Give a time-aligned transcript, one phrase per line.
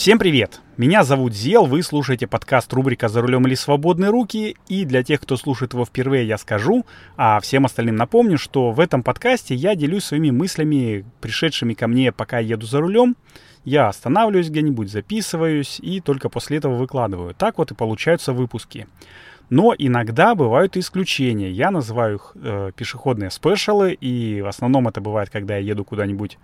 [0.00, 0.62] Всем привет!
[0.78, 5.20] Меня зовут Зел, вы слушаете подкаст рубрика «За рулем или свободные руки», и для тех,
[5.20, 6.86] кто слушает его впервые, я скажу,
[7.18, 12.12] а всем остальным напомню, что в этом подкасте я делюсь своими мыслями, пришедшими ко мне,
[12.12, 13.14] пока еду за рулем.
[13.66, 17.34] Я останавливаюсь где-нибудь, записываюсь и только после этого выкладываю.
[17.34, 18.86] Так вот и получаются выпуски.
[19.50, 21.50] Но иногда бывают исключения.
[21.50, 26.38] Я называю их э, пешеходные спешалы, и в основном это бывает, когда я еду куда-нибудь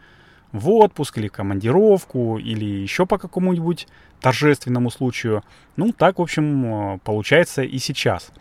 [0.52, 3.88] в отпуск или командировку, или еще по какому-нибудь
[4.20, 5.42] торжественному случаю.
[5.77, 8.32] Ну, так, в общем, э, получается и сейчас.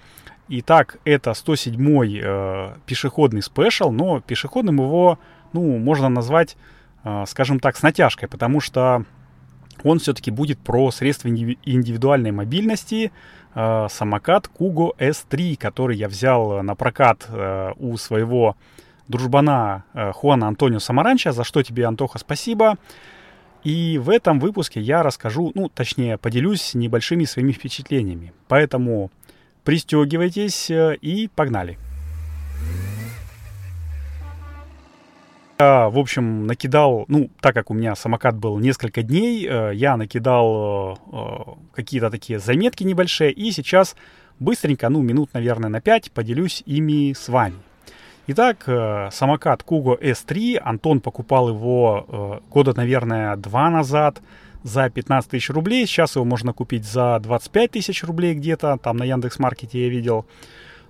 [0.47, 5.19] Итак, это 107-й э, пешеходный спешл, но пешеходным его,
[5.53, 6.55] ну, можно назвать,
[7.03, 9.05] э, скажем так, с натяжкой, потому что
[9.83, 13.11] он все-таки будет про средства индивидуальной мобильности,
[13.55, 18.55] э, самокат Kugo S3, который я взял на прокат э, у своего
[19.07, 22.77] дружбана э, Хуана Антонио Самаранча, за что тебе, Антоха, спасибо.
[23.63, 28.33] И в этом выпуске я расскажу, ну, точнее, поделюсь небольшими своими впечатлениями.
[28.47, 29.11] Поэтому
[29.63, 31.77] пристегивайтесь э, и погнали.
[35.57, 39.97] Я, в общем, накидал, ну, так как у меня самокат был несколько дней, э, я
[39.97, 40.99] накидал
[41.73, 43.95] какие-то такие заметки небольшие, и сейчас
[44.39, 47.55] быстренько, ну, минут, наверное, на 5 поделюсь ими с вами.
[48.27, 50.57] Итак, э, самокат Kugo S3.
[50.57, 54.19] Антон покупал его э, года, наверное, два назад
[54.63, 55.85] за 15 тысяч рублей.
[55.85, 58.79] Сейчас его можно купить за 25 тысяч рублей где-то.
[58.81, 60.25] Там на Яндекс.Маркете я видел.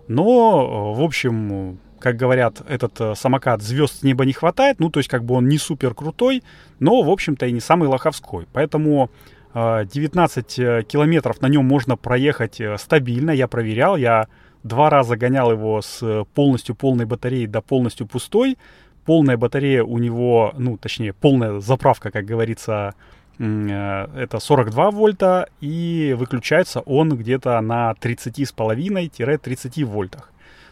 [0.07, 4.79] Но, э, в общем, как говорят, этот самокат звезд с неба не хватает.
[4.79, 6.41] Ну, то есть, как бы он не супер крутой,
[6.79, 8.47] но, в общем-то, и не самый лоховской.
[8.53, 9.09] Поэтому
[9.53, 13.31] 19 километров на нем можно проехать стабильно.
[13.31, 14.27] Я проверял, я
[14.65, 18.57] два раза гонял его с полностью полной батареей до полностью пустой.
[19.05, 22.95] Полная батарея у него, ну, точнее, полная заправка, как говорится,
[23.37, 30.31] э, это 42 вольта, и выключается он где-то на 30,5-30 вольтах.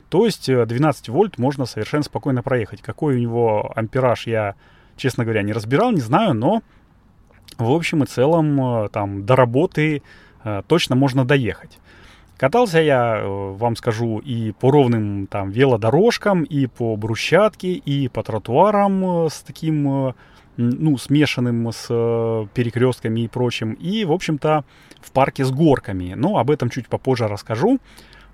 [0.09, 2.81] То есть 12 э, вольт можно совершенно спокойно проехать.
[2.81, 4.55] Какой у него ампераж, я,
[4.97, 6.63] честно говоря, не разбирал, не знаю, но
[7.59, 10.01] в общем и целом э, там до работы
[10.67, 11.79] точно можно доехать.
[12.37, 18.23] Катался я, э, вам скажу, и по ровным там велодорожкам, и по брусчатке, и по
[18.23, 20.13] тротуарам э, с таким, э,
[20.57, 21.87] ну, смешанным с
[22.53, 23.73] перекрестками и прочим.
[23.73, 24.65] И, в общем-то,
[25.01, 26.13] в парке с горками.
[26.15, 27.79] Но об этом чуть попозже расскажу.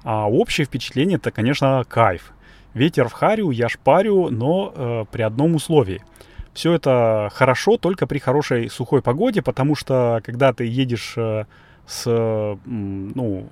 [0.03, 2.31] А общее впечатление это, конечно, кайф.
[2.73, 6.01] Ветер в харю, я шпарю, но э, при одном условии.
[6.53, 11.45] Все это хорошо только при хорошей сухой погоде, потому что когда ты едешь э,
[11.89, 12.05] с,
[12.65, 13.49] ну,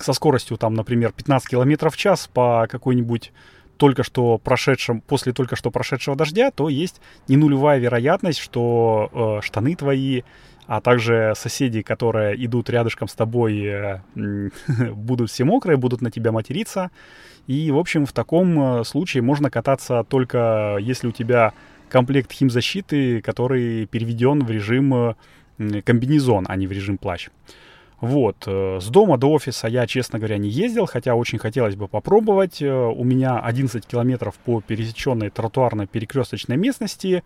[0.00, 3.32] со скоростью, там, например, 15 км в час по какой-нибудь
[3.76, 9.44] только что прошедшем, после только что прошедшего дождя, то есть не нулевая вероятность, что э,
[9.44, 10.22] штаны твои,
[10.66, 14.00] а также соседи, которые идут рядышком с тобой, э,
[14.92, 16.90] будут все мокрые, будут на тебя материться.
[17.48, 21.52] И, в общем, в таком э, случае можно кататься только если у тебя
[21.88, 25.14] комплект химзащиты, который переведен в режим э,
[25.84, 27.28] комбинезон, а не в режим плащ.
[28.00, 28.44] Вот.
[28.46, 32.62] Э, с дома до офиса я, честно говоря, не ездил, хотя очень хотелось бы попробовать.
[32.62, 37.22] Э, у меня 11 километров по пересеченной тротуарной перекресточной местности,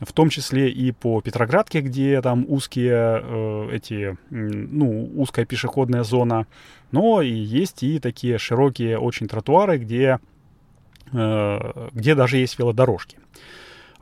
[0.00, 6.46] в том числе и по Петроградке, где там узкие э, эти, ну, узкая пешеходная зона.
[6.90, 10.20] Но и есть и такие широкие очень тротуары, где,
[11.12, 13.18] э, где даже есть велодорожки.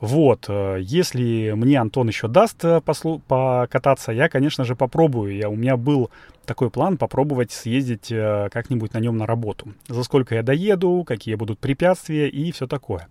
[0.03, 5.37] Вот, э, если мне Антон еще даст э, послу- покататься, я, конечно же, попробую.
[5.37, 6.11] Я, у меня был
[6.45, 9.75] такой план попробовать съездить э, как-нибудь на нем на работу.
[9.87, 13.07] За сколько я доеду, какие будут препятствия и все такое.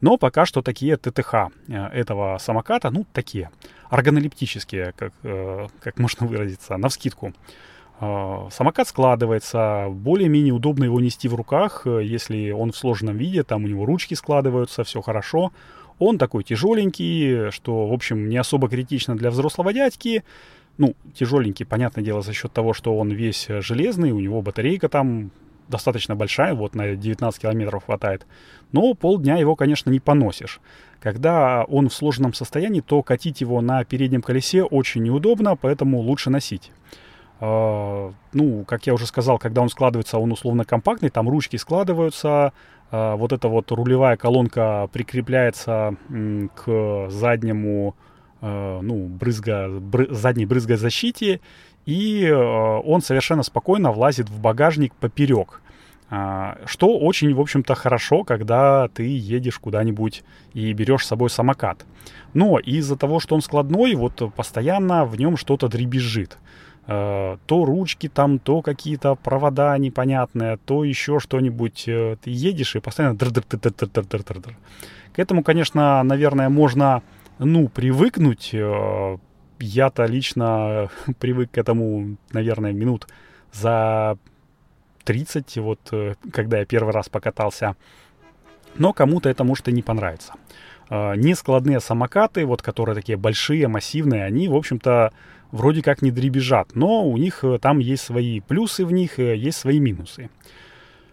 [0.00, 3.50] Но пока что такие ТТХ этого самоката, ну, такие,
[3.88, 7.32] органолептические, как, как можно выразиться, на вскидку.
[8.00, 13.68] Самокат складывается, более-менее удобно его нести в руках, если он в сложенном виде, там у
[13.68, 15.52] него ручки складываются, все хорошо.
[16.04, 20.24] Он такой тяжеленький, что, в общем, не особо критично для взрослого дядьки.
[20.78, 25.30] Ну, тяжеленький, понятное дело, за счет того, что он весь железный, у него батарейка там
[25.68, 28.26] достаточно большая, вот на 19 километров хватает.
[28.72, 30.60] Но полдня его, конечно, не поносишь.
[31.00, 36.30] Когда он в сложенном состоянии, то катить его на переднем колесе очень неудобно, поэтому лучше
[36.30, 36.72] носить.
[37.40, 42.28] Uh, ну, как я уже сказал, когда он складывается, он условно компактный, там ручки складываются,
[42.30, 42.52] а,
[42.92, 45.96] вот эта вот рулевая колонка прикрепляется
[46.54, 47.96] к заднему,
[48.42, 51.40] а, ну, брызга, бры, задней брызгозащите,
[51.86, 55.62] и а, он совершенно спокойно влазит в багажник поперек.
[56.10, 60.24] А, что очень, в общем-то, хорошо, когда ты едешь куда-нибудь
[60.54, 61.86] и берешь с собой самокат.
[62.34, 66.38] Но из-за того, что он складной, вот постоянно в нем что-то дребезжит.
[66.86, 71.84] А, то ручки там, то какие-то провода непонятные, то еще что-нибудь.
[71.86, 73.16] Э, ты едешь и постоянно...
[75.12, 77.02] К этому, конечно, наверное, можно,
[77.38, 78.50] ну, привыкнуть.
[78.52, 79.16] Э,
[79.60, 80.90] я-то лично
[81.20, 83.06] привык к этому, наверное, минут
[83.52, 84.18] за
[85.04, 87.76] 30, вот э, когда я первый раз покатался.
[88.74, 90.32] Но кому-то это может и не понравиться.
[90.94, 95.10] Э, нескладные самокаты, вот которые такие большие, массивные, они, в общем-то,
[95.50, 99.56] вроде как не дребезжат, но у них э, там есть свои плюсы в них, есть
[99.56, 100.28] свои минусы.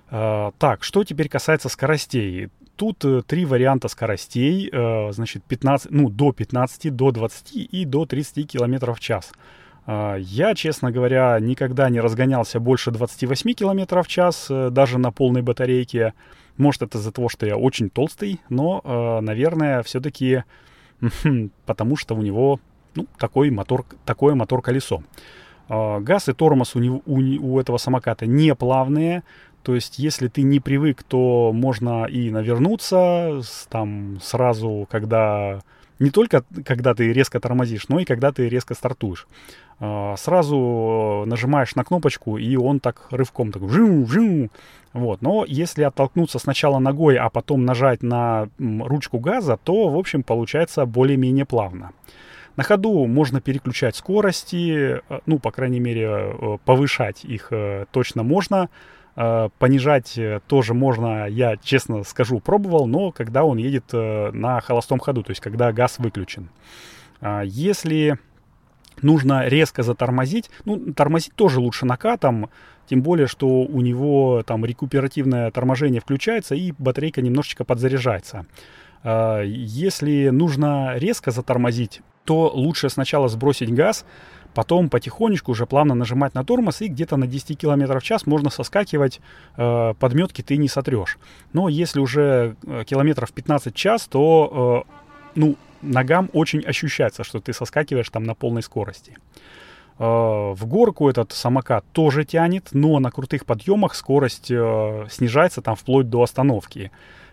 [0.09, 2.49] Так, что теперь касается скоростей.
[2.75, 4.67] Тут три варианта скоростей,
[5.13, 9.31] значит, 15, ну, до 15, до 20 и до 30 км в час.
[9.91, 15.11] А, я, честно говоря, никогда не разгонялся больше 28 км в час, э, даже на
[15.11, 16.13] полной батарейке.
[16.59, 20.43] Может, это из-за того, что я очень толстый, но, э, наверное, все-таки
[21.65, 22.59] потому что у него
[22.95, 25.03] ну, такой мотор, такое мотор-колесо.
[25.67, 29.23] А, газ и тормоз у, него, у, у этого самоката не плавные,
[29.63, 35.59] то есть, если ты не привык, то можно и навернуться там сразу, когда
[35.99, 39.27] не только когда ты резко тормозишь, но и когда ты резко стартуешь.
[39.79, 44.51] А, сразу нажимаешь на кнопочку, и он так рывком так жим, жим.
[44.93, 45.21] Вот.
[45.21, 50.85] Но если оттолкнуться сначала ногой, а потом нажать на ручку газа, то, в общем, получается
[50.85, 51.91] более-менее плавно.
[52.57, 58.23] На ходу можно переключать скорости, э, ну, по крайней мере, э, повышать их э, точно
[58.23, 58.69] можно.
[59.57, 60.17] Понижать
[60.47, 65.41] тоже можно, я честно скажу, пробовал, но когда он едет на холостом ходу, то есть
[65.41, 66.47] когда газ выключен.
[67.19, 68.17] А если
[69.03, 70.49] нужно резко затормозить.
[70.65, 72.49] Ну, тормозить тоже лучше накатом,
[72.89, 78.45] тем более, что у него там рекуперативное торможение включается и батарейка немножечко подзаряжается.
[79.03, 84.05] А, если нужно резко затормозить, то лучше сначала сбросить газ,
[84.53, 88.49] потом потихонечку уже плавно нажимать на тормоз, и где-то на 10 км в час можно
[88.49, 89.21] соскакивать,
[89.57, 91.17] э, подметки ты не сотрешь.
[91.53, 94.91] Но если уже э, километров 15 в час, то э,
[95.35, 99.17] ну, ногам очень ощущается, что ты соскакиваешь там на полной скорости.
[99.99, 105.75] Э, в горку этот самокат тоже тянет, но на крутых подъемах скорость э, снижается там
[105.75, 106.91] вплоть до остановки.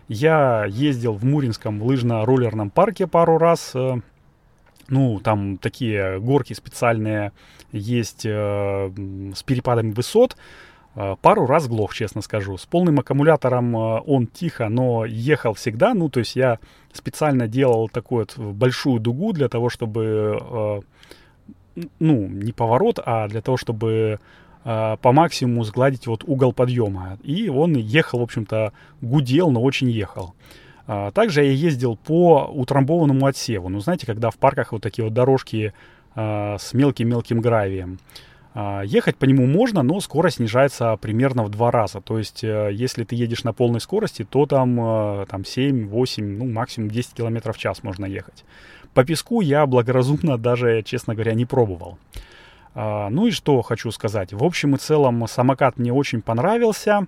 [0.09, 3.71] Я ездил в Муринском лыжно-роллерном парке пару раз.
[3.73, 3.95] Э,
[4.89, 7.33] ну, там такие горки специальные
[7.73, 10.37] есть с перепадами высот.
[10.99, 12.57] Э, пару раз глох, честно скажу.
[12.57, 15.93] С полным аккумулятором э, он тихо, но ехал всегда.
[15.93, 16.57] Ну, то есть я
[16.91, 20.83] специально делал такую вот большую дугу для того, чтобы,
[21.75, 24.19] э, ну, не поворот, а для того, чтобы
[24.63, 27.17] по максимуму сгладить вот угол подъема.
[27.23, 30.33] И он ехал, в общем-то, гудел, но очень ехал.
[31.13, 33.69] Также я ездил по утрамбованному отсеву.
[33.69, 35.71] Ну, знаете, когда в парках вот такие вот дорожки
[36.15, 37.97] с мелким-мелким гравием.
[37.97, 38.36] А,
[38.85, 42.01] ехать по нему можно, но скорость снижается примерно в два раза.
[42.01, 46.37] То есть, э, если ты едешь на полной скорости, то там, э, там 7, 8,
[46.37, 48.45] ну, максимум 10 км в час можно ехать.
[48.95, 51.99] По песку я благоразумно даже, честно говоря, не пробовал.
[52.73, 54.33] А, ну и что хочу сказать.
[54.33, 57.05] В общем и целом, самокат мне очень понравился.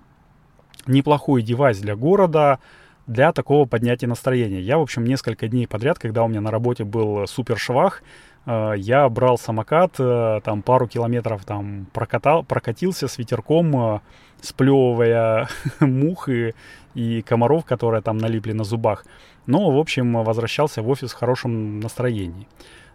[0.86, 2.60] Неплохой девайс для города
[3.08, 4.60] для такого поднятия настроения.
[4.60, 8.04] Я, в общем, несколько дней подряд, когда у меня на работе был супер швах,
[8.46, 14.00] я брал самокат, э, там пару километров там прокатал, прокатился с ветерком, э,
[14.40, 15.48] сплевывая
[15.80, 16.54] мух и,
[16.94, 19.04] и комаров, которые там налипли на зубах.
[19.46, 22.46] Но, в общем, возвращался в офис в хорошем настроении.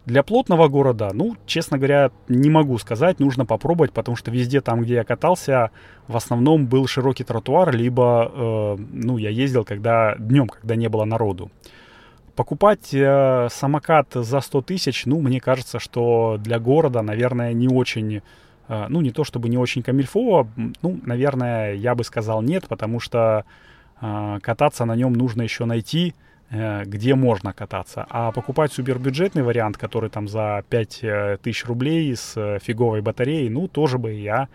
[0.05, 4.81] Для плотного города, ну, честно говоря, не могу сказать, нужно попробовать, потому что везде там,
[4.81, 5.71] где я катался,
[6.07, 11.05] в основном был широкий тротуар, либо, э, ну, я ездил когда днем, когда не было
[11.05, 11.51] народу.
[12.35, 18.21] Покупать э, самокат за 100 тысяч, ну, мне кажется, что для города, наверное, не очень,
[18.67, 20.47] э, ну, не то чтобы не очень камильфово,
[20.81, 23.45] ну, наверное, я бы сказал нет, потому что
[24.01, 26.13] э, кататься на нем нужно еще найти
[26.51, 28.05] Э, где можно кататься.
[28.09, 33.67] А покупать супербюджетный вариант, который там за 5000 э, рублей с э, фиговой батареей, ну,
[33.67, 34.47] тоже бы я,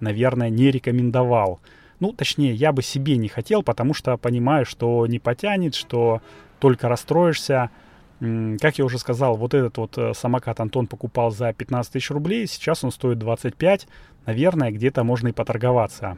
[0.00, 1.60] наверное, не рекомендовал.
[2.00, 6.20] Ну, точнее, я бы себе не хотел, потому что понимаю, что не потянет, что
[6.58, 7.70] только расстроишься.
[8.18, 12.82] Как я уже сказал, вот этот вот самокат Антон покупал за 15 тысяч рублей, сейчас
[12.82, 13.86] он стоит 25.
[14.24, 16.16] Наверное, где-то можно и поторговаться.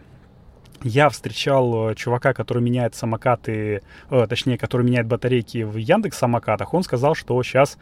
[0.82, 6.72] Я встречал э, чувака, который меняет самокаты, э, точнее, который меняет батарейки в Яндекс самокатах.
[6.72, 7.78] Он сказал, что сейчас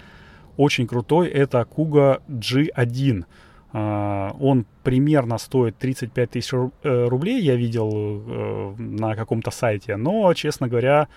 [0.57, 3.25] очень крутой это Kuga G1.
[3.73, 11.09] Он примерно стоит 35 тысяч рублей, я видел на каком-то сайте, но, честно говоря,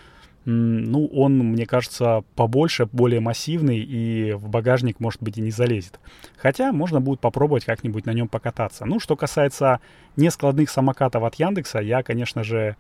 [0.50, 6.00] ну, он, мне кажется, побольше, более массивный и в багажник, может быть, и не залезет.
[6.38, 8.86] Хотя можно будет попробовать как-нибудь на нем покататься.
[8.86, 9.80] Ну, что касается
[10.16, 12.76] нескладных самокатов от Яндекса, я, конечно же,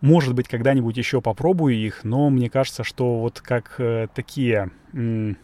[0.00, 4.70] может быть, когда-нибудь еще попробую их, но мне кажется, что вот как э, такие...
[4.92, 5.36] М-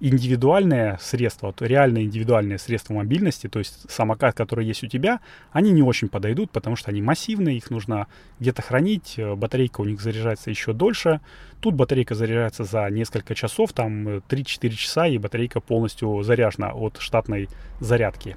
[0.00, 5.20] индивидуальные средства, вот реальные индивидуальные средства мобильности, то есть самокат, который есть у тебя,
[5.52, 8.06] они не очень подойдут, потому что они массивные, их нужно
[8.40, 11.20] где-то хранить, э, батарейка у них заряжается еще дольше.
[11.60, 14.22] Тут батарейка заряжается за несколько часов, там 3-4
[14.62, 18.36] э, часа, и батарейка полностью заряжена от штатной зарядки.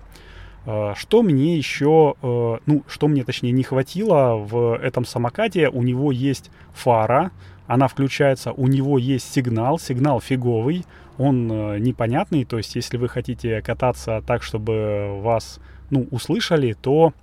[0.65, 6.12] Э, что мне еще, ну, что мне точнее не хватило в этом самокате, у него
[6.12, 7.32] есть фара,
[7.67, 10.86] она включается, у него есть сигнал, сигнал фиговый,
[11.17, 17.13] он э, непонятный, то есть если вы хотите кататься так, чтобы вас ну, услышали, то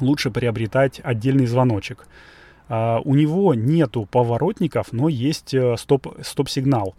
[0.00, 2.06] лучше приобретать отдельный звоночек.
[2.68, 6.94] Uh, у него нету поворотников, но есть uh, стоп, стоп-сигнал.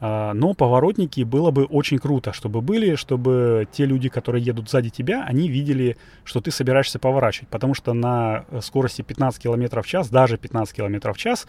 [0.00, 4.88] Uh, но поворотники было бы очень круто, чтобы были, чтобы те люди, которые едут сзади
[4.88, 7.50] тебя, они видели, что ты собираешься поворачивать.
[7.50, 11.46] Потому что на скорости 15 км в час, даже 15 км в час,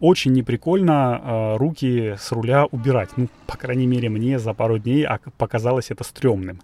[0.00, 3.10] очень неприкольно э, руки с руля убирать.
[3.16, 5.06] Ну, по крайней мере, мне за пару дней
[5.38, 6.60] показалось это стрёмным.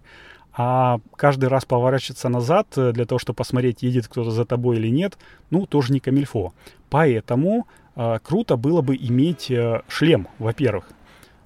[0.52, 4.88] А каждый раз поворачиваться назад э, для того, чтобы посмотреть, едет кто-то за тобой или
[4.88, 5.16] нет,
[5.50, 6.52] ну, тоже не камильфо.
[6.88, 10.88] Поэтому э, круто было бы иметь э, шлем, во-первых.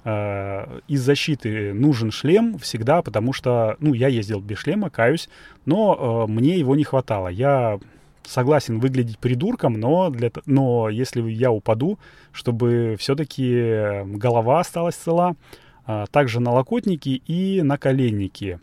[0.05, 5.29] Из защиты нужен шлем всегда, потому что, ну, я ездил без шлема, каюсь,
[5.65, 7.27] но э, мне его не хватало.
[7.27, 7.79] Я
[8.25, 11.99] согласен выглядеть придурком, но, для, но если я упаду,
[12.31, 15.35] чтобы все-таки голова осталась цела,
[15.85, 18.59] а, также налокотники и наколенники.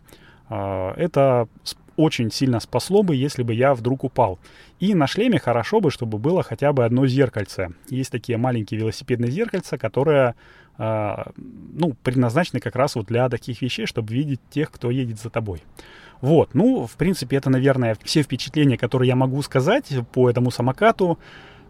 [0.48, 1.48] А, это
[1.96, 4.38] очень сильно спасло бы, если бы я вдруг упал.
[4.80, 7.70] И на шлеме хорошо бы, чтобы было хотя бы одно зеркальце.
[7.88, 10.34] Есть такие маленькие велосипедные зеркальца, которые
[10.78, 15.30] э, ну, предназначены как раз вот для таких вещей, чтобы видеть тех, кто едет за
[15.30, 15.62] тобой.
[16.20, 21.18] Вот, ну, в принципе, это, наверное, все впечатления, которые я могу сказать по этому самокату.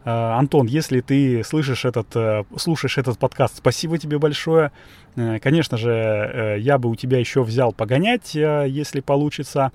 [0.05, 4.73] Uh, Антон, если ты слышишь этот, uh, слушаешь этот подкаст, спасибо тебе большое.
[5.15, 9.71] Uh, конечно же, я бы у тебя еще взял погонять, если получится.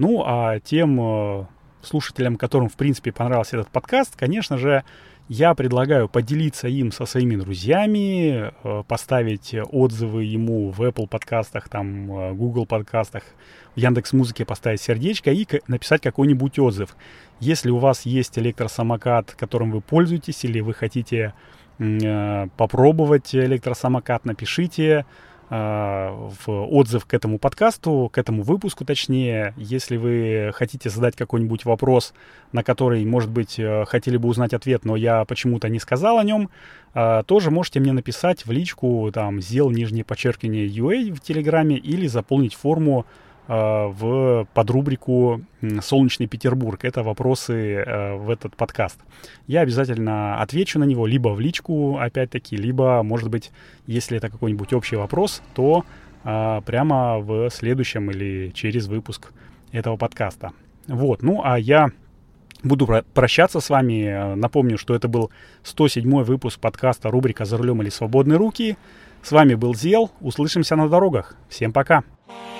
[0.00, 1.46] Ну, а тем
[1.82, 4.82] слушателям, которым, в принципе, понравился этот подкаст, конечно же,
[5.28, 12.10] я предлагаю поделиться им со своими друзьями, э, поставить отзывы ему в Apple подкастах, там,
[12.12, 13.22] э, Google подкастах,
[13.76, 16.96] в Яндекс Музыке поставить сердечко и написать какой-нибудь отзыв.
[17.38, 21.34] Если у вас есть электросамокат, которым вы пользуетесь, или вы хотите
[21.78, 25.04] э, попробовать электросамокат, напишите.
[25.52, 26.12] А,
[26.46, 29.52] в отзыв к этому подкасту, к этому выпуску точнее.
[29.56, 32.14] Если вы хотите задать какой-нибудь вопрос,
[32.52, 36.22] на который, может быть, э, хотели бы узнать ответ, но я почему-то не сказал о
[36.22, 36.50] нем,
[36.94, 42.06] а, тоже можете мне написать в личку, там, зел нижнее подчеркивание UA в Телеграме или
[42.06, 43.04] заполнить форму
[43.50, 45.40] Э, в подрубрику
[45.82, 46.84] «Солнечный Петербург».
[46.84, 49.00] Это вопросы э, в этот подкаст.
[49.48, 53.50] Я обязательно отвечу на него либо в личку, опять-таки, либо, может быть,
[53.88, 55.84] если это какой-нибудь общий вопрос, то
[56.22, 59.32] э, прямо в следующем или через выпуск
[59.72, 60.52] этого подкаста.
[60.86, 61.90] Вот, ну а я
[62.62, 64.36] буду прощаться с вами.
[64.36, 65.32] Напомню, что это был
[65.64, 68.76] 107 выпуск подкаста рубрика «За рулем или свободные руки».
[69.24, 70.12] С вами был Зел.
[70.20, 71.34] Услышимся на дорогах.
[71.48, 72.04] Всем пока.
[72.28, 72.59] Пока.